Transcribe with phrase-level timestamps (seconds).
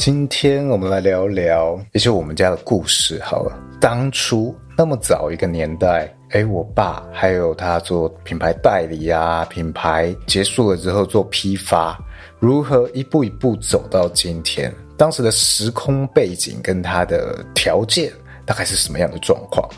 [0.00, 3.20] 今天我们来聊聊一些我们家的故事。
[3.22, 12.02] 好了，当初那么早一个年代，诶，我爸还有他做品牌代理啊，品牌结束了之后做批发，
[12.38, 14.74] 如何一步一步走到今天？
[14.96, 18.10] 当时的时空背景跟他的条件
[18.46, 19.68] 大概是什么样的状况？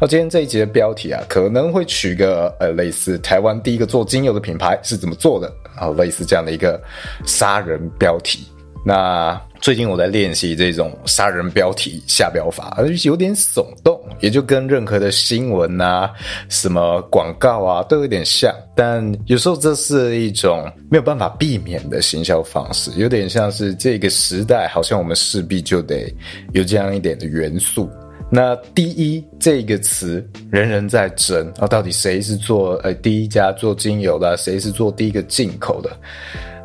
[0.00, 6.82] 那今天这一集的标题啊，可能会取个呃类似台湾第一个做精油的品牌是怎么做的，啊类似这样的一个
[7.24, 8.48] 杀人标题。
[8.88, 16.10] 那最近我在练习这种杀人标题下标法，有点耸动，也就跟任何的新闻啊、
[16.48, 18.50] 什么广告啊都有点像。
[18.74, 26.10] 但有时候这是一种没有办法避免的行销方式，有点像是这个时代，好像我们势必就得
[26.54, 27.90] 有这样一点的元素。
[28.30, 35.94] 那第一这个词人人在争啊，到底谁是做呃第一家做精油的，谁是做第一个进口的？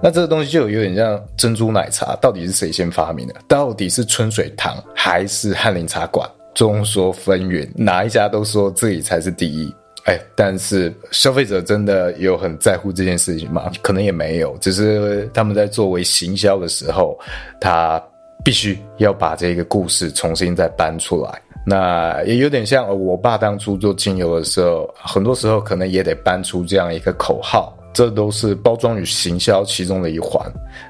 [0.03, 3.35] 那这个东西就有点像珍珠奶茶，到底是谁先发明的？
[3.47, 6.29] 到底是春水堂还是翰林茶馆？
[6.53, 9.73] 众说纷纭，哪一家都说自己才是第一。
[10.03, 13.71] 哎，但是消费者真的有很在乎这件事情吗？
[13.81, 17.17] 可能也没有，只是他们在作为行销的时候，
[17.61, 18.03] 他
[18.43, 21.41] 必须要把这个故事重新再搬出来。
[21.65, 27.73] 那也有点像我爸当初做精油的时候，很多时候可能也得搬出这样一个口号。
[27.93, 30.41] 这都是包装与行销其中的一环。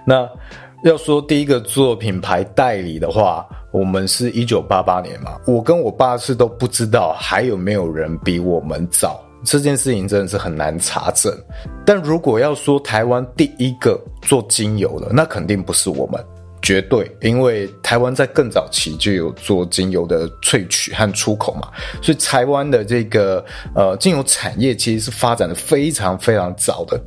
[0.06, 0.28] 那
[0.84, 9.24] 要说第一个做品牌代理的话，我们是一九八八年嘛，我跟我爸是都不知道还有没有人比我们早。
[9.46, 11.34] 这件事情真的是很难查证。
[11.86, 16.24] 但如果要说台湾第一个做精油的，那肯定不是我们。
[16.64, 21.68] 绝对，因为台湾在更早期就有做精油的萃取和出口嘛，
[22.02, 27.00] 所以台湾的这个呃精油产业其实是发展的非常非常早的，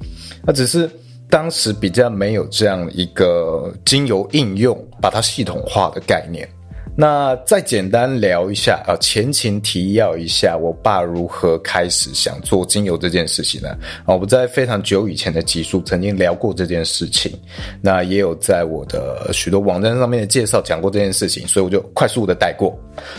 [0.45, 0.89] 那只是
[1.31, 6.49] 当时比较没有这样一个精油应用，把它系统化的概念。
[6.97, 13.69] 那再简单聊一下啊，前情提要一下，我爸如何开始想做精油这件事情呢？
[14.07, 17.31] 啊，我在非常久以前的集数曾经聊过这件事情，
[17.83, 22.75] 那也有在我的许多网站上面的介绍讲过这件事情，所以我就快速的带过。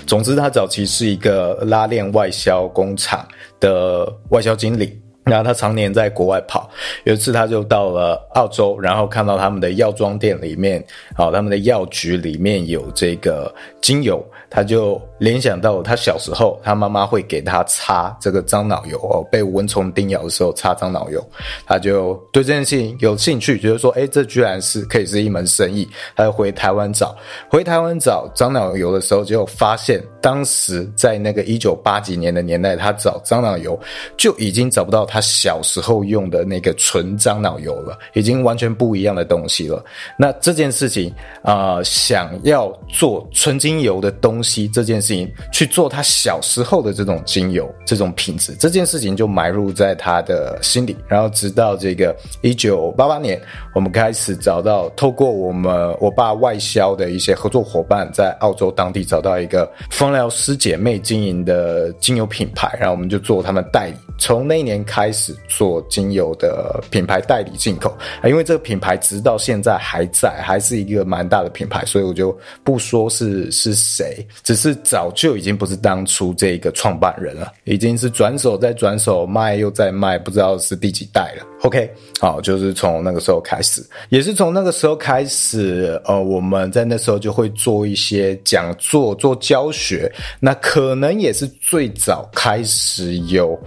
[0.07, 3.27] 总之，他早期是一个拉链外销工厂
[3.59, 4.99] 的外销经理。
[5.27, 6.69] 然后他常年在国外跑，
[7.03, 10.83] 有一次他就到了澳洲，然后看到他们的药妆店里面，
[11.15, 14.23] 好，他们的药局里面有这个精油。
[14.49, 21.21] 他就联想到他小时候，他妈妈会给他擦这个樟脑油哦，被蚊虫叮咬的时候擦樟脑油，
[21.65, 25.85] 他就对这件事情有兴趣，觉得说，诶，这居然是可以是一门生意。
[26.15, 27.13] 他就回台湾找，
[27.49, 33.77] 回台湾找樟脑油的时候，就发现当时在那个一九八几年的年代，他找樟脑油
[34.15, 39.83] 就已经找不到他他小时候用的那个纯樟脑油了，已经完全不一样的东西了。
[40.15, 41.11] 那这件事情
[41.41, 44.37] 啊，想要做纯精油的东西。
[44.37, 50.95] 东西这件事情去做他小时候的这种精油这种品质，这件事情就埋入在他的心里。
[51.07, 53.41] 然后直到这个一九八八年，
[53.73, 63.95] 我们开始找到透过我们我爸外销的一些合作伙伴，在澳洲当地找到一个芳疗师姐妹经营的精油品牌，然后我们就做他们代理。
[64.17, 74.25] 从那一年开始做精油的品牌代理进口啊，因为这个品牌直到现在还在，还是一个蛮大的品牌，所以我就不说是是谁。
[74.43, 81.45] 只是早就已经不是当初这个创办人了，已经是转手再转手，卖又再卖，不知道是第几代了。
[81.61, 81.89] OK，
[82.19, 93.59] 好，就是从那个时候开始，也是从那个时候开始，呃，我们在那时候就会做一些讲座、做教学，那可能也是最早开始有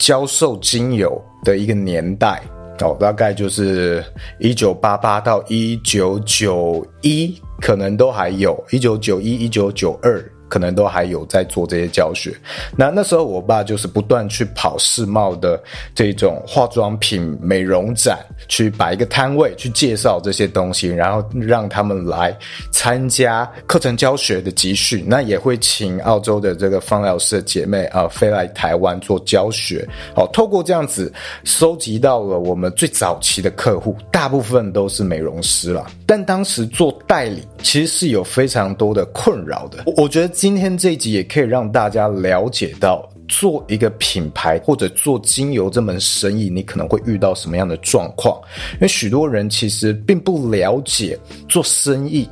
[0.00, 2.42] 教授精油的一个年代。
[2.82, 4.02] 哦，大概就是
[4.38, 10.18] 一九八八到一九九一，可能都还有，一九九一、一九九二
[10.50, 12.36] 可能都还有在做这些教学。
[12.76, 15.58] 那那时候我爸就是不断去跑世贸的
[15.94, 18.18] 这种化妆品美容展，
[18.48, 22.36] 去摆一个摊位去介绍这些东西，然后让他们来
[22.70, 25.02] 参加课程教学的集训。
[25.06, 29.88] 那也会请澳洲的这个芳疗师的姐妹啊、飞来台湾做教学。
[30.14, 31.12] 好，透过这样子
[31.44, 35.86] 收集到了我们最早期的客户，大部分都是美容师了。
[36.04, 39.84] 但当时做代理其实是有非常多的困扰的。
[39.96, 48.40] 我觉得今天这一集也可以让大家了解到，做一个品牌或者做精油这门生意，你可能会遇到什么样的状况？
[48.76, 52.26] 因为许多人其实并不了解做生意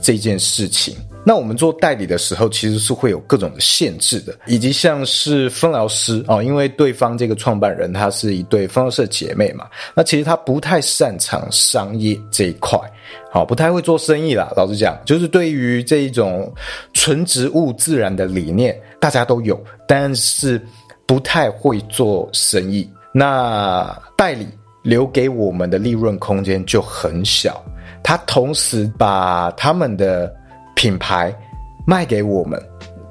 [0.00, 0.96] 这件事情。
[1.24, 12.78] 那我们做代理的时候，其实是会有各种的限制的，以及像是芳疗师哦，因为对方这个创办人他是一对芳疗师姐妹嘛，那其实他不太擅长商业这一块，
[13.30, 14.52] 好，不太会做生意啦。
[14.56, 16.52] 老实讲，就是对于这一种
[16.92, 20.60] 纯植物自然的理念，大家都有，但是
[21.06, 22.90] 不太会做生意。
[23.12, 24.48] 那代理
[24.82, 27.62] 留给我们的利润空间就很小，
[28.02, 30.34] 他同时把他们的
[30.82, 31.32] 品牌
[31.86, 32.60] 卖给我们，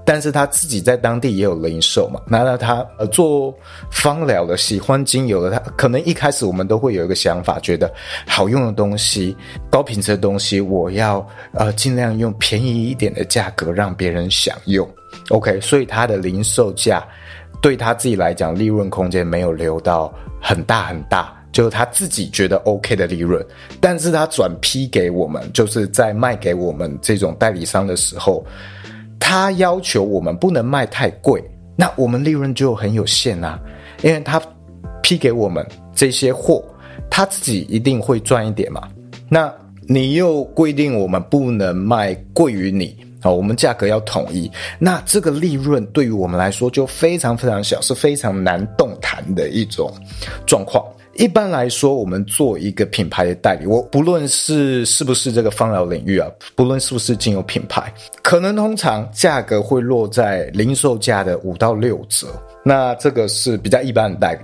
[0.03, 2.19] 但是他自己在当地也有零售嘛。
[2.27, 3.53] 那那他呃做
[3.89, 7.89] 芳疗的，喜欢精油的，他可能一开始我们都会有一个想法，觉得
[8.27, 9.33] 好用的东西、
[9.69, 14.85] 高品质的东西，我要呃尽量用便宜一点的价格让别人享用。
[15.29, 17.01] OK，所以他的零售价
[17.61, 21.33] 对他自己来讲，利润空间没有留到很大很大。
[21.51, 23.45] 就是他自己觉得 OK 的利润，
[23.79, 28.45] 但是他转批给我们，就是在卖给我们这种代理商的时候，
[29.19, 31.43] 他要求我们不能卖太贵，
[31.75, 33.59] 那我们利润就很有限啊，
[34.01, 34.41] 因为他
[35.03, 36.63] 批给我们这些货，
[37.09, 38.87] 他自己一定会赚一点嘛，
[39.27, 39.53] 那
[39.87, 44.49] 你又规定我们不能卖贵于你啊，我们价格要统一，
[44.79, 49.91] 那这个利润对于我们来说就非常非常小，是非常难动弹的一种
[50.45, 50.83] 状况。
[51.21, 62.25] 一般来说，我们做一个品牌的代理，我不论是是不是这个芳疗领域啊，不论是不是精油品牌，可能通常价格会落在零售价的五到六折。
[62.65, 64.39] 那这个是比较一般的代理。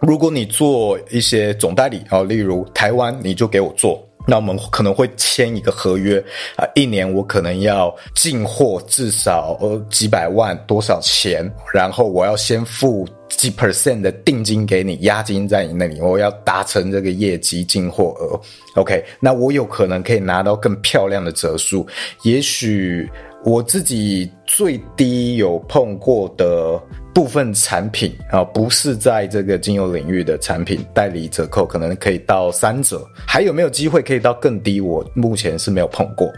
[0.00, 3.98] 如果你做一些总代理啊，例如台湾，你就给我做。
[4.30, 6.22] 那我们可能会签一个合约
[6.54, 18.38] 啊，一年我可能要进货至少呃几百万多少钱，然后我要先付几 percent 的定金给你，押金在你那里，我要达成这个业绩进货额
[18.74, 21.86] ，OK，那我有可能可以拿到更漂亮的折数，
[22.22, 23.08] 也许
[23.44, 26.80] 我自己最低有碰过的。
[27.14, 34.80] 部分产品啊，不是在这个精油领域的产品，代理折扣可能可以到三折，还有没有机会可以到更低？
[34.80, 36.32] 我目前是没有碰过。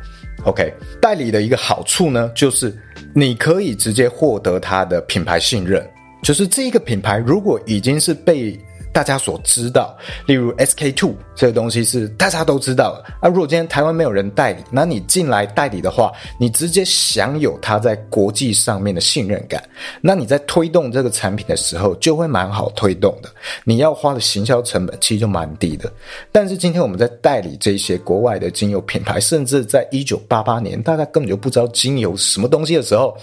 [0.45, 2.75] OK，代理的一个好处呢，就是
[3.15, 5.87] 你可以直接获得它的品牌信任，
[6.23, 8.59] 就是这个品牌如果已经是被。
[8.93, 9.97] 大家所知道，
[10.27, 13.05] 例如 SK two 这个东西是大家都知道的。
[13.21, 19.63] 啊，如果今天台湾没有人代理，那你进来代理的话，你直接享有它在国际上面的信任感。
[20.01, 23.31] 那你在推动这个产品的时候，就会蛮好推动的。
[23.65, 25.91] 你要花的行销成本其实就蛮低的。
[26.33, 33.17] 但是今天我们在代理这些国外的精油品牌，甚至在一九八八年，大家根本就不知道精油什么东西的时候，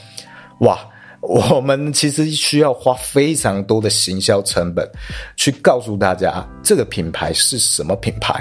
[0.62, 0.80] 哇！
[1.28, 4.90] 我们其实需要花非常多的行销成本，
[5.36, 8.34] 去告诉大家这个品牌是什么品牌。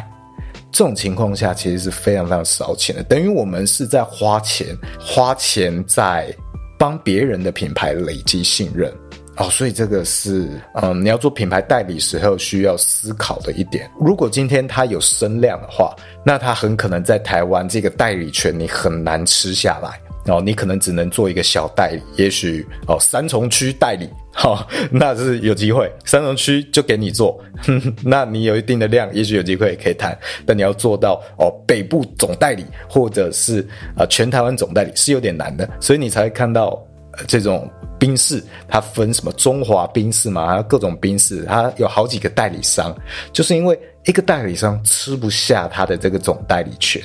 [0.70, 6.32] 这种情况下，其实是非常非常烧钱的，等于我们是在花钱，花钱在
[6.78, 8.92] 帮别人的品牌累积信任
[9.36, 9.48] 哦。
[9.50, 13.90] 所以这个是，嗯，你要做品牌代理时候需要思考的一点。
[13.98, 15.92] 如果今天它有声量的话，
[16.24, 19.99] 那它很可能在台湾这个代理权你很难吃下来。
[20.26, 33.61] 哦，你可能只能做一个小代理，也许哦，三重区代理，好、哦，那是有机会，三重区就给你做，哼哼，那你有一定的量，也许有机会可以谈，但你要做到哦，北部总代理或者是
[33.95, 36.80] 啊、呃、全台湾总代理是有点难的，所以你才会看到、
[37.26, 42.95] 这种宾士，它分什么中华宾士嘛，还有各种宾士，它有好几个代理商，
[43.33, 47.00] 就是因为一个代理商吃不下它的这个总代理权。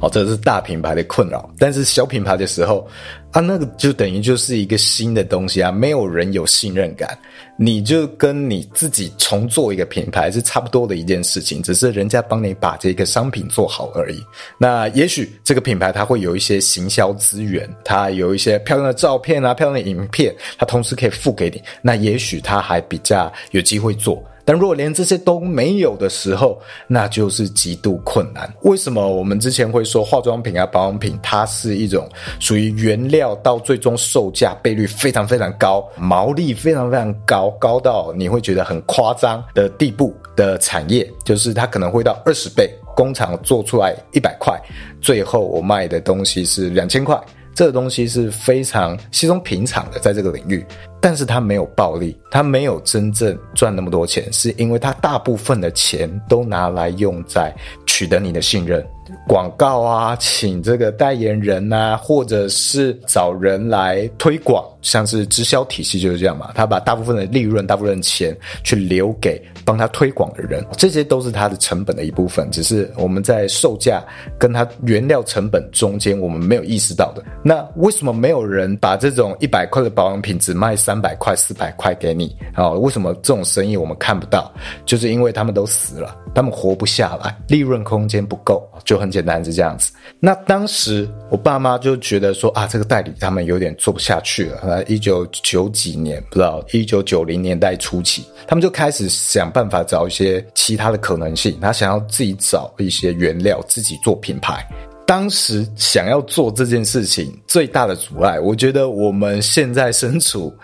[0.00, 2.86] 哦，这是大品牌的困扰，但是小品牌的时候
[3.32, 7.18] 啊，那个就等于就是一个新的东西啊，没有人有信任感，
[7.56, 14.24] 你就跟你自己重做一个品牌是差不多的一件事情，只是人家帮你把这个商品做好而已。
[14.58, 24.22] 那也许这个品牌它会有一些行销资源，它有一些漂亮的照片啊，漂亮的影片，它同时可以付给你，那也许它还比较有机会做。
[24.50, 28.52] 但如果连这些都没有的时候，那就是极度困难。
[28.62, 32.08] 为什么我们之前会说化妆品啊、保养品，它是一种
[32.40, 44.60] 属于原料到最终售价倍率非常非常高、毛利非常非常高，高到你会觉得很夸张的地步的产业，就是它可能会到二十倍，工厂做出来一百块，
[45.00, 47.16] 最后我卖的东西是两千块。
[47.52, 50.64] 这个东西是非常稀松平常的，在这个领域，
[51.00, 57.54] 但是他没有暴利，他没有真正赚那么多钱，是因为他大部分的钱都拿来用在
[57.86, 58.86] 取得你的信任。
[59.26, 66.50] 广告啊，请这个代言人啊，或者是找人来推广，像是直销体系就是这样嘛。
[66.54, 72.48] 他把大部分的利润、大部分的钱去留给帮他推广的人，这些都是他的成本的一部分。
[72.50, 74.02] 只是我们在售价
[74.38, 77.22] 跟他原料成本中间，我们没有意识到的。
[77.42, 82.70] 那为什么没有人把这种一百块的保养品只卖三百块、四百块给你啊？
[82.70, 84.50] 为什么这种生意我们看不到？
[84.86, 88.99] 就是因为他们都死了，他们活不下来，利润空间不够，就。
[89.00, 89.90] 很简单是这样子。
[90.20, 94.84] 那当时我爸妈就觉得说啊，这个代理他们有点做不下去了。
[94.84, 101.58] 一九九几年，不知道一九九零年代初期，他们就开始想办法找一些其他的可能性。
[101.60, 104.64] 他想要自己找一些原料，自己做品牌。
[105.06, 110.54] 当时想要做这件事情最大的阻碍，我觉得我们现在身处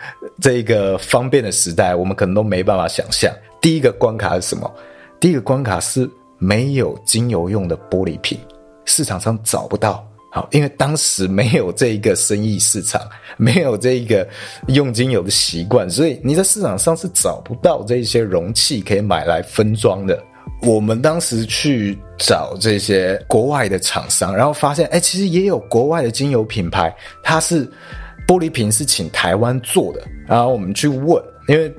[0.40, 3.32] 这个方便的时代，我们可能都没办法想象。
[3.60, 4.70] 第一个关卡是什么？
[5.18, 6.08] 第一个关卡是。
[6.38, 8.38] 没有精油用的玻璃瓶，
[8.84, 10.06] 市场上找不到。
[10.32, 13.00] 好，因为当时没有这一个生意市场，
[13.38, 14.28] 没有这一个
[14.68, 20.22] 用精油的习惯，所以你在市场上是找不到这些容器可以买来分装的。
[20.60, 27.66] 我们当时去找这些国外的厂商，然后发现，哎，其实也有国外的精油品牌，它是
[28.26, 30.02] 玻璃瓶是请台湾做的。
[30.26, 31.72] 然后我们去问，因为。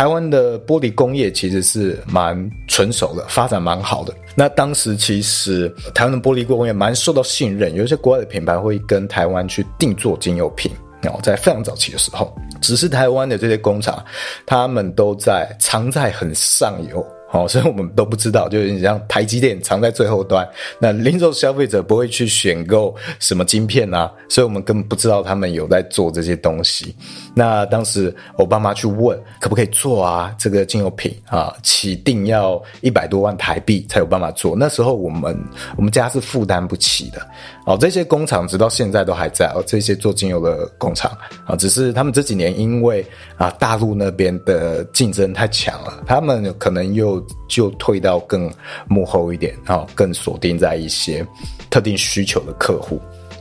[0.00, 4.14] 台湾的玻璃工业其实是蛮成熟的，发展蛮好的。
[4.34, 10.72] 那当时其实台湾的玻璃工业蛮受到信任，有一些国外的品牌会跟台湾去定做精油品。
[11.02, 14.02] 然后在非常早期的时候，只是台湾的这些工厂，
[14.46, 17.06] 他们都在藏在很上游。
[17.32, 20.44] 好，所以我们都不知道，就是你像台积电藏在最后端，
[20.80, 26.92] 那零售消费者不会去选购什么晶片啊，所以我们根本不知道他们有在做这些东西。
[27.34, 34.56] 那当时我爸妈去问可不可以做啊，这个精油品啊，起定要一百多万台币才有办法做。
[34.56, 35.36] 那时候我们
[35.76, 37.26] 我们家是负担不起的。
[37.66, 43.04] 哦，这些工厂直到现在都还在哦，这些做精油的工厂啊，只是他们这几年因为
[43.36, 48.50] 啊大陆那边的竞争太强了，他们可能又就退到更
[48.88, 51.24] 幕后一点啊，更锁定在一些
[51.70, 53.00] 特定需求的客户。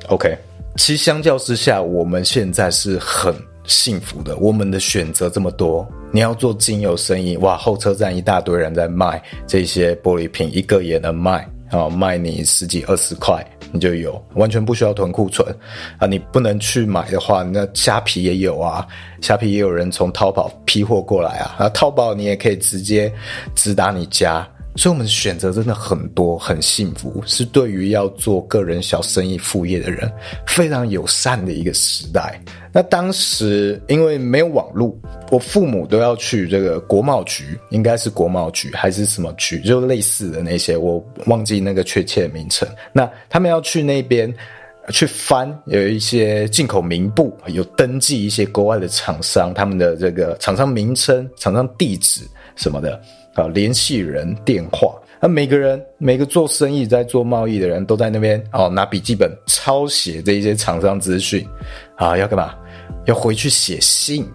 [0.10, 0.38] OK，
[0.76, 3.34] 其相较之下，我们现在是很
[3.70, 5.88] 幸福的，我们的选择这么多。
[6.12, 11.48] 你要做精油生意，哇，后车站一大堆人在卖这些玻璃瓶，一个也能卖。
[11.70, 15.48] 啊，卖你十几二十块，你就有，完全不需要囤库存
[16.00, 16.08] 啊！
[16.08, 18.88] 你不能去买的话，那虾皮也有啊，
[19.22, 23.14] 虾皮也有人从淘宝批货过来啊，啊，淘宝你也可以直接
[23.54, 24.48] 直达你家。
[24.80, 30.10] 所以，我们选择真的很多，很幸福，是对于要做个人小生意副业的人
[30.48, 32.42] 非常友善的一个时代。
[32.72, 34.98] 那当时因为没有网络，
[35.32, 42.66] 我父母都要去这个国贸局，应该是国贸局还是什么局，就类似的那些，我忘记那个确切的名称。
[42.94, 44.34] 那他们要去那边
[44.94, 52.22] 去翻，有一些进口名簿，有登记一些国外的厂商，他们的这个厂商名称、厂商地址
[52.56, 52.98] 什么的。
[53.36, 61.48] 啊，联系人电话，那每个人每个做生意在做贸易的人都在那边哦，拿笔记本抄写这一些厂商资讯，
[61.96, 62.56] 啊，要干嘛？
[63.06, 64.28] 要回去写信。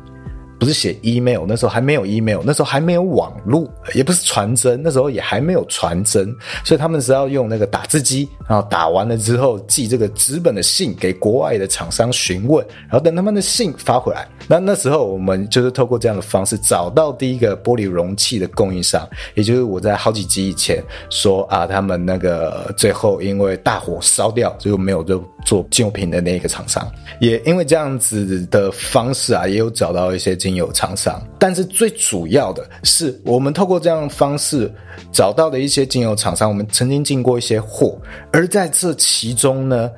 [0.65, 14.27] 不是写 email，那时候还没有 email，那时候还没有网络，也不是传真，那时候也还没有传真，所以他们是要用那个打字机，然后打完了之后寄这个纸本的信给国外的厂商询问，然后等他们的信发回来。
[14.49, 26.87] 那那时候我们就是透过这样的方式找到第一个玻璃容器的供应商，也就是我在好几集以前说啊，他们那个最后因为大火烧掉，就没有就做精油品的那个厂商，
[27.21, 30.35] 也因为这样子的方式啊，也有找到一些。
[30.35, 34.71] 精油厂商，但是最主要的是，我们透过这样的方式
[35.13, 37.97] 找到的一些精油厂商，我们曾经进过一些货，
[38.33, 39.91] 而在这其中呢，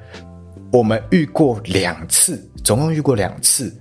[0.71, 3.75] 我们遇过两次，总共遇过两次，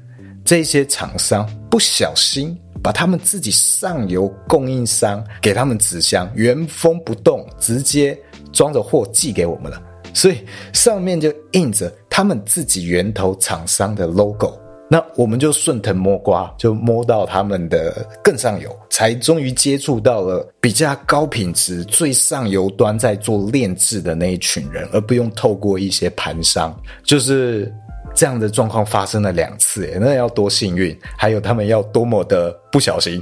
[0.43, 8.17] 这些厂商不小心把他们自己上游供应商给他们纸箱原封不动直接
[8.53, 9.79] 装着货寄给我们了，
[10.15, 10.37] 所以
[10.73, 14.59] 上面就印着他们自己源头厂商的 logo。
[14.89, 27.71] 那我们就顺藤摸瓜，就摸到他们的更上游，才终于接触到了比较高品质、最上游端在做炼制的那一群人，而不用透过一些盘商，就是。
[28.15, 33.21] 这样的状况发生了两次，诶，那要多幸运，还有他们要多么的不小心，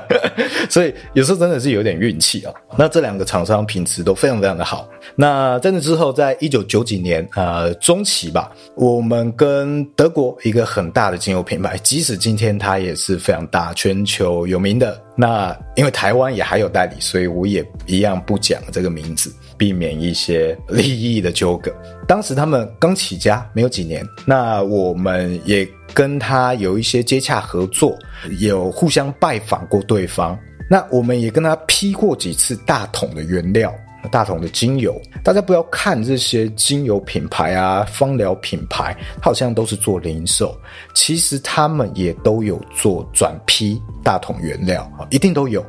[0.68, 2.52] 所以有时候真的是有点运气啊。
[2.76, 4.86] 那这两个厂商品质都非常非常的好。
[5.16, 15.02] 那在那之后，在一九九几年呃中期吧，我们跟德国一个很大的精油品牌，即使今天它也是非常大、全球有名的。
[15.16, 19.32] 那因为台湾也还有代理，所以我也一样不讲这个名字。
[19.58, 21.70] 避免一些利益的纠葛。
[22.06, 27.98] 当时他们刚起家没有几年，那我们也跟他有一些接洽合作，
[28.38, 30.38] 有互相拜访过对方。
[30.70, 33.74] 那我们也跟他批过几次大桶的原料，
[34.10, 34.94] 大桶的精油。
[35.24, 40.54] 大家不要看这些精油品牌啊、芳疗品牌，好像都是做零售，
[40.94, 45.64] 其实他们也都有做转批大桶原料，一定都有，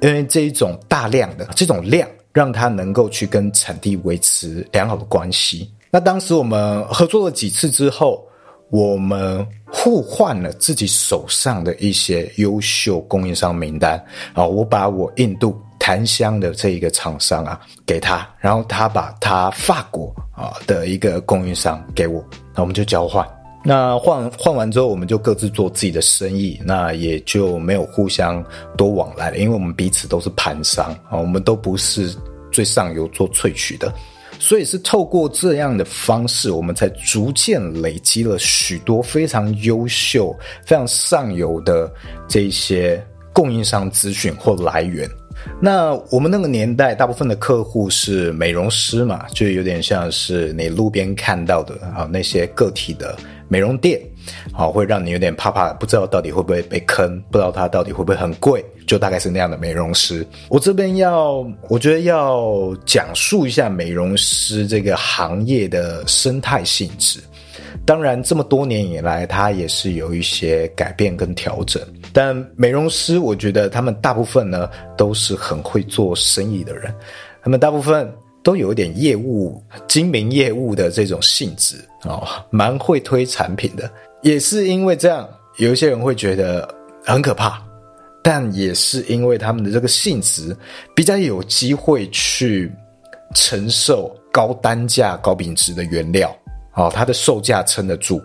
[0.00, 2.08] 因为这一种大量的这种量。
[2.36, 5.72] 让他能够去跟产地维持良好的关系。
[5.90, 8.22] 那当时我们合作了几次之后，
[8.68, 13.98] 我们互换了自己手上的一些优秀供应商名单
[14.34, 14.44] 啊。
[14.44, 22.22] 我把我印度檀香的这一个厂商啊给他，然后他把他法国啊的一个供应商给我，
[22.54, 23.26] 那我们就交换。
[23.68, 28.44] 那换换完之后，我们就各自做自己的生意，那也就没有互相
[28.76, 32.14] 多往来了，因为我们彼此都是盘商啊，我们都不是
[32.52, 33.92] 最上游做萃取的，
[34.38, 40.32] 所以是透过这样的方式，我们才逐渐累积了许多非常优秀、
[40.64, 41.92] 非常上游的
[42.28, 45.10] 这些供应商资讯或来源。
[45.60, 53.16] 那我们那个年代，大部分的客户是美容师嘛，就有点像是你路边看到的啊那些个体的
[53.48, 54.00] 美容店，
[54.52, 60.26] 好，会让你有点怕怕，不知道到底会不会被坑，不知道它到底会不会很贵，就大概是那样的美容师。
[60.48, 67.20] 我这边要，我觉得要讲述一下美容师这个行业的生态性质。
[67.84, 71.80] 当然，这么多年以来，它也是有一些改变跟调整。
[72.12, 76.92] 但美容师，我觉得他们大部分呢都是很会做生意的人，
[77.44, 78.10] 他们大部分
[78.46, 83.90] 都有一点业务、精明业务的这种性质哦，蛮会推产品的。
[84.22, 86.72] 也是因为这样，有一些人会觉得
[87.04, 87.60] 很可怕，
[88.22, 90.56] 但也是因为他们的这个性质
[90.94, 92.70] 比较有机会去
[93.34, 96.32] 承受高单价、高品质的原料。
[96.74, 98.22] 哦，它的售价撑得住，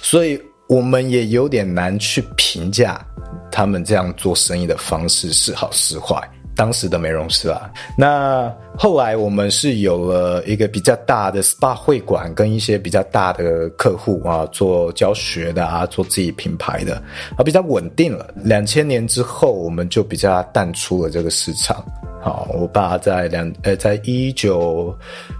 [0.00, 3.06] 所以我们也有点难去评价
[3.52, 6.16] 他们这样做生意的方式是好是坏。
[6.60, 17.02] 当时的美容师啊，那后来我们是有了一个比较大的 SPA 会馆，跟一些比较大的客户啊，做教学的啊，做自己品牌的
[17.34, 18.28] 啊，比较稳定了。
[18.44, 21.82] 两千年之后，我们就比较淡出了这个市场。
[22.20, 24.94] 好，我爸在两呃，在一九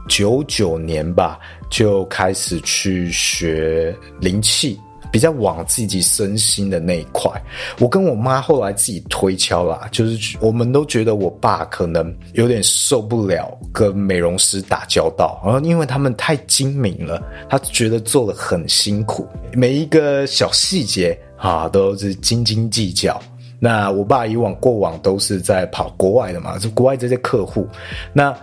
[0.09, 1.39] 九九年吧，
[1.71, 7.31] 就开始去学灵气，比较往自己身心的那一块。
[7.79, 23.21] 我跟我妈后来自己推敲啦，就是我们都觉得我爸可能有点受不了跟美容师打交道，然后因为他们太精明了，他觉得做得很辛苦，每一个小细节啊都是斤斤计较。
[23.63, 27.69] 那我爸以往过往都是在跑国外的嘛，就国外这些客户，
[28.13, 28.35] 那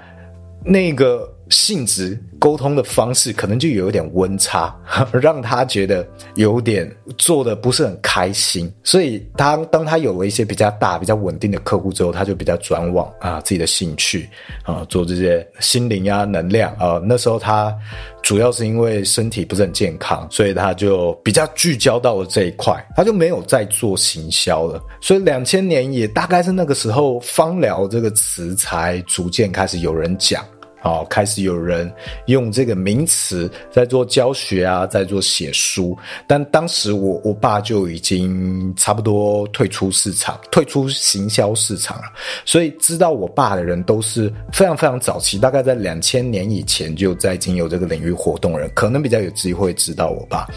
[0.64, 4.76] 那个性质沟通的方式可能就有一点温差，
[5.14, 8.72] 让他觉得有点做的不是很开心。
[8.84, 14.30] 所以当当他有了一些比较大、比较稳定的客户之后，他就比较转往啊自己的兴趣
[14.64, 17.02] 啊，做这些心灵啊、能量啊。
[17.04, 17.76] 那时候他。
[18.24, 24.84] 主要是因为身体不是很健康，所以他就比较聚焦到了这一块，他就没有再做行销了。
[25.00, 30.44] 所以两千年也大概是那个时候，芳疗这个词才逐渐开始有人讲。
[30.84, 31.92] 哦，开始有人
[32.28, 35.98] 用这个名词在做教学啊，在做写书。
[36.28, 42.04] 但当时我我爸就已经差不多退出市场，退出行销市场了。
[42.46, 50.48] 所以知道我爸的人都是非常非常早期，大概在两千年以前就在经有这个领域活动的人，可能比较有机会知道我爸。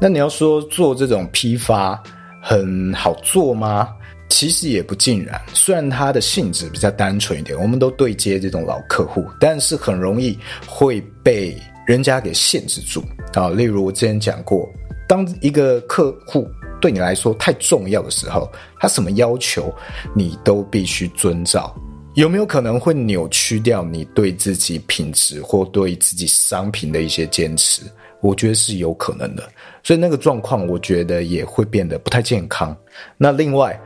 [0.00, 2.02] 那你要说做这种批发
[2.42, 3.90] 很好做吗？
[4.28, 10.36] 其实也不尽然，虽然它的性质比较单纯一点，我们都对接这种老客户，但是很容易
[10.66, 13.02] 会被人家给限制住
[13.34, 13.48] 啊。
[13.48, 14.68] 例如我之前讲过，
[15.08, 16.48] 当一个客户
[16.80, 19.72] 对你来说太重要的时候，他什么要求
[20.14, 21.74] 你都必须遵照，
[22.14, 27.82] 有没有可能会扭曲掉你对自己品质或对自己商品的一些坚持？
[28.20, 29.48] 我觉得是有可能的。
[29.82, 32.76] 所以那个状况，我觉得也会变得不太健康。
[33.16, 33.78] 那另外，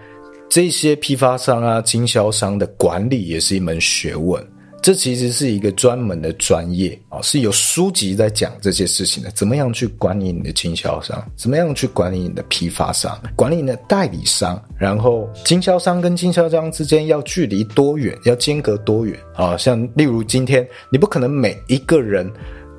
[0.50, 4.44] 这些批发商啊、经销商的管理也是一门学问。
[4.82, 9.30] 这其实是一个专门的专业啊，是有书籍在讲这些事情的。
[9.32, 11.22] 怎么样去管理你的经销商？
[11.36, 13.16] 怎么样去管理你的批发商？
[13.36, 14.60] 管理你的代理商？
[14.76, 18.18] 然后经销商跟经销商之间要距离多远？
[18.24, 19.16] 要间隔多远？
[19.36, 22.28] 啊，像例如今天，你不可能每一个人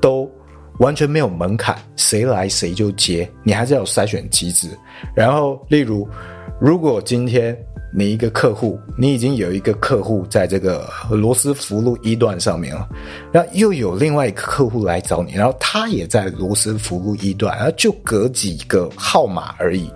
[0.02, 0.30] 都
[0.80, 4.68] 完全没有门槛，谁来谁就接，你还是要有筛选机制。
[5.16, 6.10] 然后，例如，
[6.62, 7.58] 如果今天。
[7.94, 12.88] 你一个客户，你已经有一个客户在这个罗斯福路一段上面了，
[13.34, 19.92] 然后又有另外一个客户来找你，然后他也在罗斯福路一段，然后就隔几个号码而已。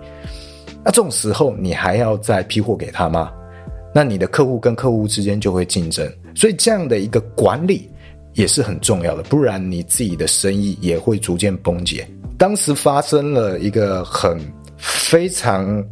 [0.84, 3.32] 那这种时候，你还要再批货给他吗？
[3.94, 7.90] 那你的客户跟客户之间就会竞争，所以这样的一个管理
[8.34, 12.06] 也是很重要的，不然你自己的生意也会逐渐崩解。
[12.36, 14.38] 当时发生了一个很
[14.76, 15.82] 非常。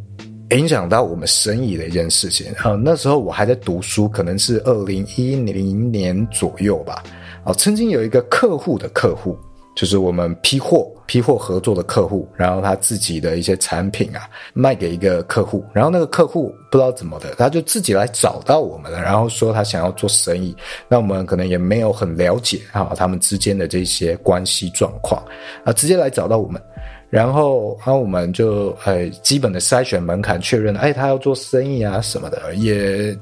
[0.51, 7.03] 影响到我们生意的一件事情啊，那时候我还在读书，可能是二零一零年左右吧。
[7.43, 9.37] 啊，曾经有一个客户的客户，
[9.75, 20.55] 就是我们批货、批货合作的客户，然后他自己的一些产品啊，卖给一个客户，然后那个客户不知道怎么的，他就自己来找到我们了，然后说他想要做生意，
[20.87, 25.23] 那我们可能也没有很了解啊，他们之间的这些关系状况
[25.63, 26.61] 啊，直接来找到我们。
[27.09, 33.17] 然后，啊我们就呃基本的筛选门槛确认了，哎，他要做生意啊什么的，也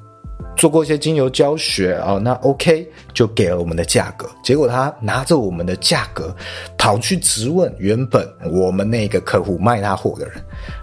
[0.56, 4.28] 做过一些精油教学啊，那 OK 就给了我们的价格。
[4.44, 6.36] 结果他拿着我们的价格
[6.78, 10.36] 跑去质问原本我们那个客户卖他货的人，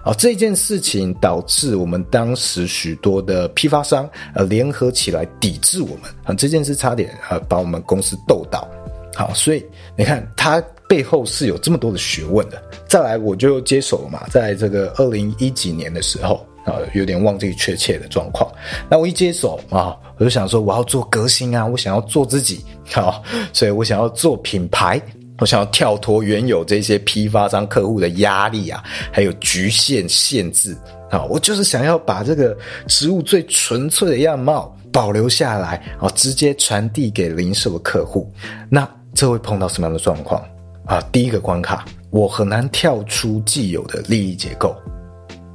[0.05, 8.67] 啊，这件事情导致我们当时许多的批发商呃联合起来抵制我们啊，这件事差点呃把我们公司斗倒。
[9.15, 9.65] 好，所以
[9.97, 10.63] 你看他。
[10.91, 12.61] 背后是有这么多的学问的。
[12.85, 18.51] 再来，我就接手了嘛，在这个二零一几年的时候啊，有点忘记确切的状况。
[18.89, 23.21] 那我一接手啊，我就想说我要做革新啊，我想要做自己啊，
[23.53, 25.01] 所以我想要做品牌，
[25.39, 30.75] 我想要跳脱原有这些批发商客户的压力啊，还有局限限制
[31.09, 32.53] 啊，我就是想要把这个
[32.87, 38.29] 植物最纯粹的样貌保留下来啊，直接传递给零售的客户。
[38.69, 40.43] 那这会碰到什么样的状况？
[40.85, 44.75] 啊，第一个关卡，我很难跳出既有的利益结构。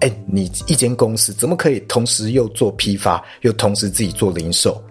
[0.00, 4.82] 哎，你一间公司怎么可以同时又做批发，又同时自己做零售？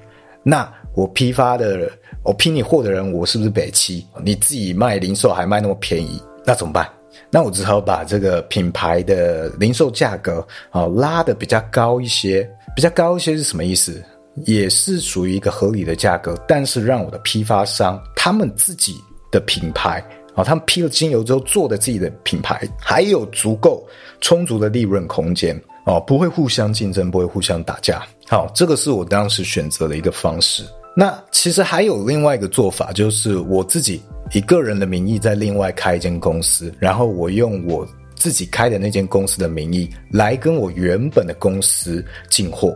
[0.44, 1.92] 那我批发的，
[2.24, 4.06] 我批你货的人，我是不是北七？
[4.24, 6.88] 你自己卖零售还卖那么便宜，那怎么办？
[7.30, 14.04] 那我只好把这个品牌的零售价格啊拉得比较高一些，比较高一些是什么意思？
[14.46, 18.96] 也是属于一个合理的价格，但是让我的批发商他们自己
[19.32, 20.04] 的品牌。
[20.36, 23.84] 啊，他们批了精油之后做的自己的品牌，还有足够
[24.22, 28.06] 充足的利润空间哦，不会互相竞争，不会互相打架。
[28.28, 30.64] 好，这个是我当时选择的一个方式。
[30.98, 34.02] 那其实还有另外一个做法，就是我自己
[34.34, 42.76] 以个人的名义在另外开一间公司，然后我用我自己开的那间公司的名义来跟我原本的公司进货。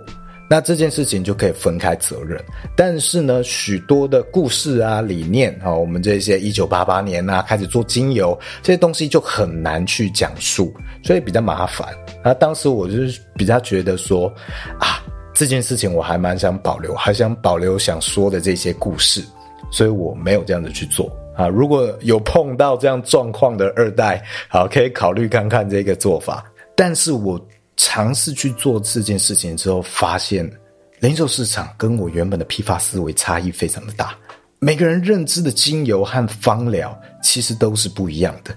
[0.50, 2.44] 那这件事情就可以分开责任，
[2.76, 11.88] 但是呢，许多的故事啊、理念啊，我们这些一九八八年啊开始做精油这些东西就很难去讲述，所以比较麻烦。
[12.24, 14.26] 那当时我就是比较觉得说，
[14.80, 19.24] 啊，这件事情我还蛮想保留，还想保留想说的这些故事，
[19.72, 21.48] 所以我没有这样子去做啊。
[21.48, 26.44] 如果有碰到这样状况的二代，好，可以考虑看看这个做法，
[26.76, 27.40] 但是我。
[27.82, 30.48] 尝试去做这件事情之后，发现
[31.00, 34.14] 零售市场跟我原本的批发思维差异非常的大。
[34.60, 38.54] 每个人认知的精油和芳疗其实都是不一样的。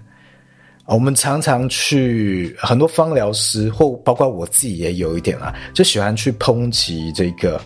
[0.86, 7.62] 我们常常去很多芳疗师，或包括我自己也有一点啊，就喜欢去抨击这个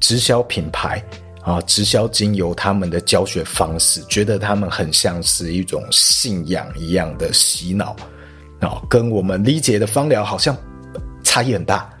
[0.00, 1.04] 直销品牌
[1.42, 7.94] 啊，直销精油他们的教学方式，觉得他们很像是一种信仰一样的洗脑
[8.60, 10.56] 啊，跟我们理解的芳疗好像。
[11.34, 11.92] 差异很大，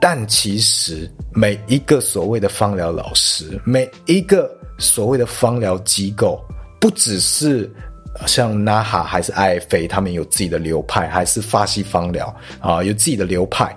[0.00, 6.42] 但其实每一个所谓的芳疗老师，每一个所谓的芳疗机构，
[6.80, 7.70] 不只是
[8.26, 13.76] 像 NAHA 还是 IFA，他们有自己的流派，还是法系芳疗啊，有自己的流派。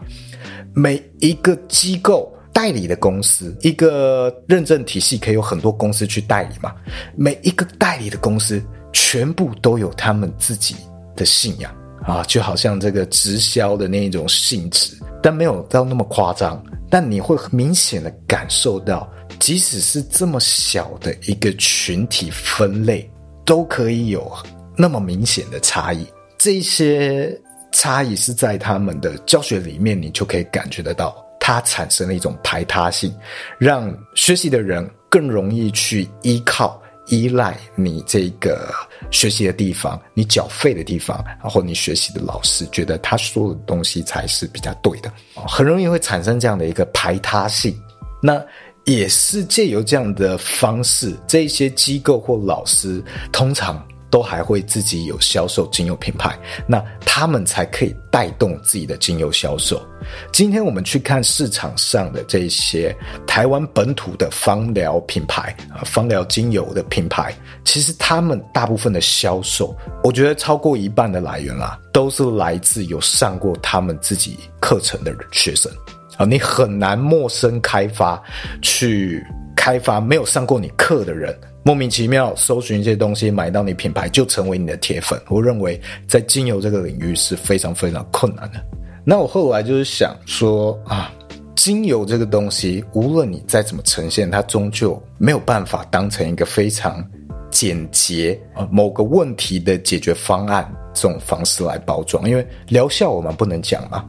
[0.73, 6.73] 每一个机构代理的公司，一个认证体系可以有很多公司去代理嘛？
[7.17, 10.73] 每一个代理的公司，全部都有他们自己
[11.17, 11.69] 的信仰。
[12.05, 16.63] 啊，就好像这个直销的那一种性质，但没有到那么夸张。
[16.89, 23.09] 但你会明显的感受到，即使是这么小的一个群体分类，
[23.43, 24.31] 都可以有
[24.77, 26.05] 那么明显的差异。
[26.37, 27.35] 这些
[27.71, 33.13] 差异是在他们的教学里面，你就可以感觉得到，它产生了一种排他性，
[33.57, 36.79] 让学习的人更容易去依靠。
[37.07, 38.73] 依赖你这个
[39.11, 47.75] 学习的地方，你缴费的地方，然后你学习的老师觉得他说的东西才是比较对的，很容易会产生这样的一个排他性。
[48.21, 48.43] 那
[48.85, 53.85] 也是借由这样的方式，这些机构或老师通常。
[54.15, 59.85] 都还会自己有销售精油品牌，那他们才可以带动自己的精油销售。
[60.31, 62.95] 今天我们去看市场上的这些
[63.27, 75.69] 台湾本土的芳疗品牌啊，芳疗精油的品牌，其实他们大部分的销售，我觉得超过一半的来源啦，都是来自有上过他们自己课程的学生
[76.15, 78.23] 啊，你很难陌生开发
[78.61, 79.21] 去
[79.65, 81.35] 开发没有上过你课的人。
[81.63, 85.19] 莫名其妙搜寻一些东西，买到你品牌就成为你的铁粉。
[85.27, 88.63] 我认为在精油这个领域是非常非常困难的。
[89.03, 91.11] 那我后来就是想说啊，
[91.55, 97.03] 精油这个东西，无论你再怎么呈现，它终究没有办法当成一个非常
[97.49, 102.29] 简洁啊某个问题的解决方案这种方式来包装。
[102.29, 104.05] 因为疗效我们不能讲嘛，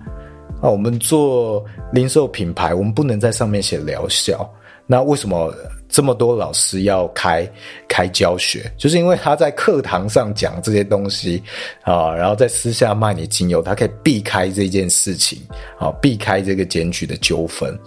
[0.60, 1.64] 啊，我们做
[1.94, 4.46] 零售品牌，我们不能在上面写疗效。
[4.86, 5.54] 那为什么？
[5.88, 7.48] 这么多老师要开
[7.88, 11.40] 开教学，就是因为他在课堂上讲这些东西
[11.82, 15.38] 啊，然后在私下卖你精油，他可以避开这件事情
[15.78, 17.78] 啊，避开这个检举的纠纷。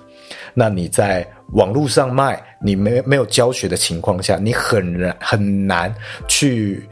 [0.53, 5.93] 那你在网络上卖，你没没有教学的情况下，你很难很难
[6.25, 6.87] 去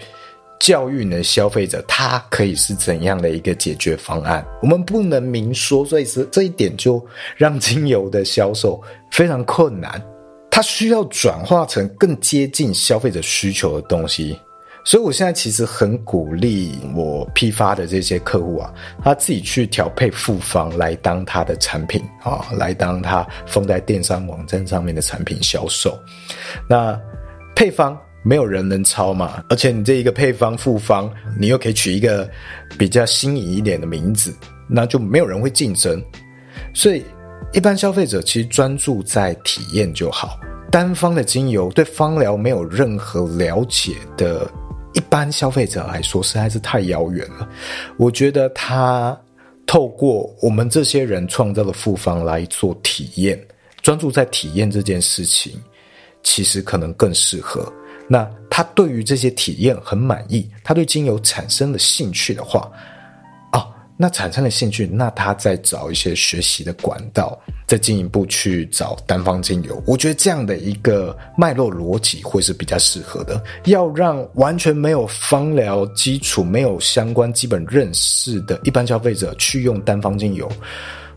[0.59, 4.45] 教育呢消费者，他可以是怎样的一个解决方案。
[4.61, 10.01] 我们不能明说，所以是这一点就让精油的销售非常困难。
[10.49, 14.35] 它需要转化成更接近消费者需求的东西，
[14.83, 25.95] 所以我现在其实很鼓励我批发的这些客户啊，他自己去调配复方来当他的产品啊，来当他放在电商网站上面的产品销售。
[26.67, 26.99] 那
[27.55, 27.95] 配方
[28.27, 31.09] 没有人能抄嘛，而且你这一个配方复方，
[31.39, 32.29] 你又可以取一个
[32.77, 34.35] 比较新颖一点的名字，
[34.67, 36.03] 那就没有人会竞争，
[36.73, 37.03] 所以。
[37.53, 40.37] 一般消费者其实专注在体验就好，
[40.69, 44.51] 单方的精油对芳疗没有任何了解的
[44.93, 47.47] 一般消费者来说实在是太遥远了。
[47.97, 49.17] 我觉得他
[49.65, 53.41] 透过我们这些人创造的复方来做体验，
[53.81, 55.53] 专注在体验这件事情，
[56.23, 57.71] 其实可能更适合。
[58.07, 62.71] 那他对于这些体验很满意，他对精油产生了兴趣的话。
[63.51, 69.81] 哦那产生了兴趣，那他再找一些学习的管道，再进一步去找单方精油。
[69.87, 73.43] 我觉得这样的一个脉络逻辑会是比较适合的。
[73.65, 80.47] 要让完全没有芳疗基础、没有相关基本认识的一般消费者去用单方精油，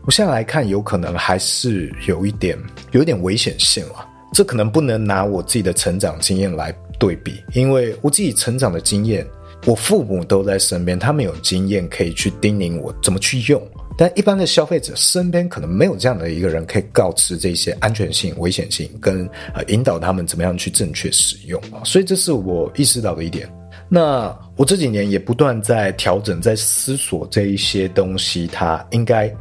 [0.07, 2.57] 我现在来看，有可能还是有一点
[2.93, 4.07] 有一点危险性了。
[4.33, 9.25] 这可能不能拿我自己的成长经验来对比，因为我自己成长的经验。
[9.67, 13.61] 我父母都在身边，他们有经验可以去叮咛我怎么去用。
[13.95, 21.85] 但一般的消费者身边可能没有这样的一个人可以告知这些安全性、危险性，跟呃引导他们怎么样去正确使用啊。
[21.85, 23.47] 所以这是我意识到的一点。
[23.87, 29.31] 那我这几年也不断在调整，在思索这一些东西，它应该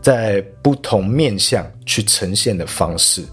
[0.00, 3.24] 在不同面向去呈现的方式，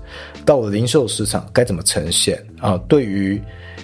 [0.45, 2.77] 到零售市场该怎么呈现啊？
[2.87, 3.41] 对于。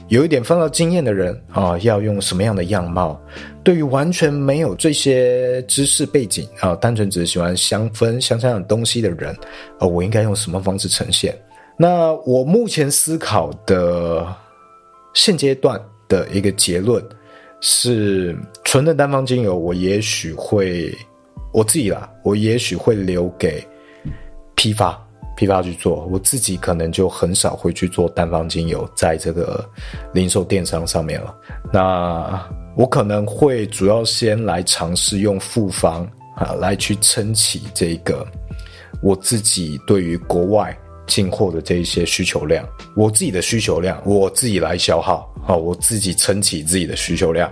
[0.07, 3.19] 有一点芳疗经验的人啊，要用什么样的样貌？
[3.63, 9.31] 对于完全没有这些知识背景啊，单纯只是喜欢香氛、香香的东西的人，
[9.77, 11.37] 啊，我应该用什么方式呈现？
[11.77, 14.25] 那我目前思考的
[15.13, 17.03] 现阶段的一个结论
[17.61, 20.91] 是，纯的单方精油，我也许会
[21.53, 23.63] 我自己啦，我也许会留给
[24.55, 24.99] 批发。
[25.39, 29.63] 批发去做，我自己可能就很少会去做单方精油，在这个
[30.13, 31.33] 零售电商上面了。
[31.71, 38.27] 那我可能会主要先来尝试用复方啊，来去撑起这个
[39.01, 47.49] 我自己对于国外进货的这一些需求量，我自己的需求量，我自己来消耗啊，我自己撑起自己的需求量。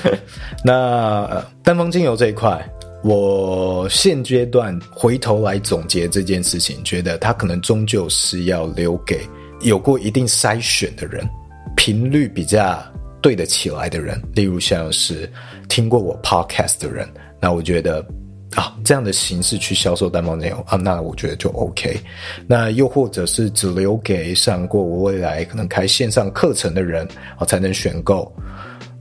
[0.64, 2.66] 那单方精油这一块。
[3.02, 9.20] 我现阶段回头来总结这件事情，觉得它可能终究是要留给
[9.60, 11.28] 有过一定筛选的人，
[11.76, 12.80] 频率比较
[13.20, 15.28] 对得起来的人，例如像是
[15.68, 17.08] 听过我 podcast 的人，
[17.40, 18.06] 那我觉得
[18.54, 21.98] 啊，这样的形式去销售单方内容啊，那我觉得就 OK。
[22.46, 27.04] 那又或者是只留给上过我未来可能开线上课程的人
[27.36, 28.32] 啊，才能选购。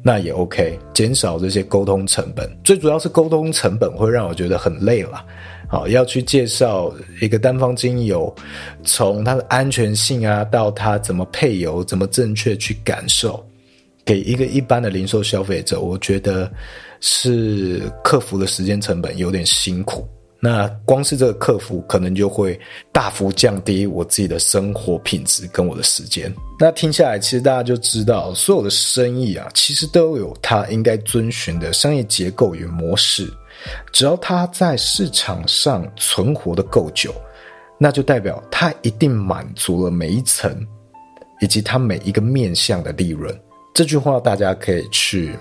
[0.04, 2.50] 那也 OK，减少这些沟通成本。
[2.64, 5.24] 最主要是沟通成本会让我觉得很累了。
[5.68, 8.34] 好，要去介绍一个单方精油，
[8.84, 13.42] 从它的安全性啊，到它怎么配油，怎么正确去感受，
[14.04, 16.52] 给一个一般的零售消费者，我觉得
[17.00, 20.06] 是克服的时间成本有点辛苦。
[20.44, 22.60] 那光是这个客服，可能就会
[22.92, 26.34] 大幅降低我自己的生活品质跟我的时间。
[26.60, 33.32] 那听下来，其实大家就知道，所有的生意啊，其实都有它应该遵循的商业结构与模式。
[33.94, 37.14] 只要它在市场上存活得够久，
[37.78, 40.52] 那就代表它一定满足了每一层，
[41.40, 43.32] 以及它每一个面向的利润。
[43.76, 45.36] 这句话大家可以去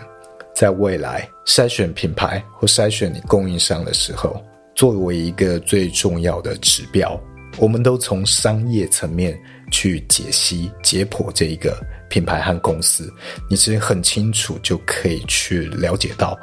[0.55, 4.39] 在未来筛选品牌或筛选你供应商的时候。
[4.75, 7.21] 作为一个最重要的指标，
[7.59, 9.39] 我们都从商业层面
[9.71, 11.77] 去解析、解剖这一个
[12.09, 13.13] 品牌和公司，
[13.49, 16.39] 你其实很清楚就可以去了解到，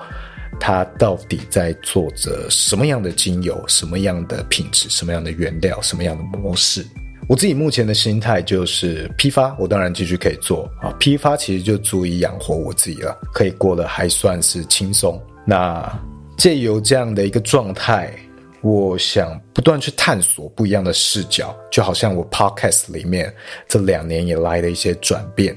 [0.60, 6.86] 它到底在做着什么样的精油、什么样的品质、什么样的原料、什么样的模式。
[7.28, 15.22] 我自己目前的心态就是批发，我当然继续可以做啊，批发其实就足以养活我自己了，可以过得还算是轻松。
[15.46, 15.92] 那
[16.38, 18.14] 借由这样的一个状态。
[18.62, 23.34] 我想不断去探索不一样的视角，就好像我 podcast 里面
[23.68, 25.56] 这两年以来的一些转变，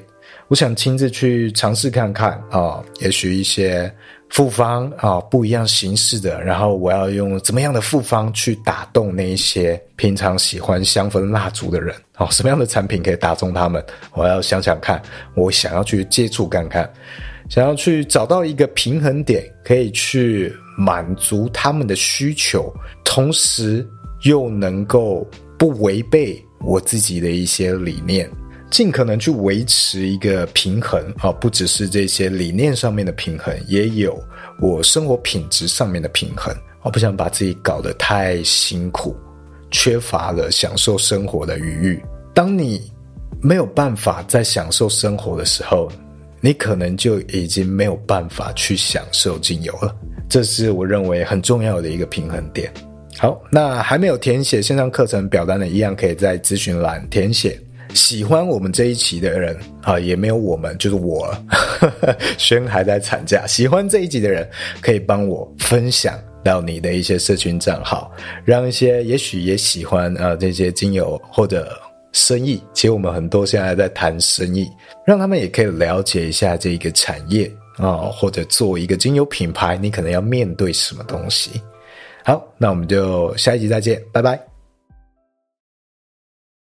[0.49, 3.93] 我想亲自去尝试看看啊，也许一些
[4.29, 13.83] 复方啊不一样形式的，然后我要用怎么样的复方去打动那一些平常喜欢香氛蜡烛的人啊，什么样的产品可以打中他们？
[14.13, 15.01] 我要想想看，
[15.35, 16.89] 我想要去接触看看。
[17.49, 22.73] 想要去找到一个平衡点，可以去满足他们的需求，
[23.05, 23.87] 同时
[24.23, 25.27] 又能够
[25.59, 28.31] 不违背我自己的一些理念，
[28.71, 34.19] 尽可能去维持一个平衡啊，不只是这些理念上面的平衡，也有
[34.59, 36.55] 我生活品质上面的平衡。
[36.83, 39.15] 我不想把自己搞得太辛苦，
[39.71, 42.03] 缺乏了享受生活的余裕。
[42.33, 42.91] 当你
[43.43, 45.93] 没有办法再享受生活的时候，
[46.41, 49.95] 你可能就已经没有办法去享受精油了，
[50.29, 52.73] 这是我认为很重要的一个平衡点。
[53.19, 57.61] 好，那还没有填写线上课程表单的，一样可以在咨询栏填写。
[57.93, 62.17] 喜欢我们这一期的人啊，也没有我们，就是我了。
[62.39, 64.49] 轩还在产假，喜欢这一集的人
[64.81, 68.11] 可以帮我分享到你的一些社群账号，
[68.45, 71.71] 让一些也许也喜欢呃这些精油或者。
[72.13, 74.71] 生意，其实我们很多现在在谈生意，
[75.07, 81.61] 让他们也可以了解一下这个产业啊，或者做一个精油品牌，你可能要面对什么东西。
[82.25, 84.50] 好，那我们就下一集再见，拜拜。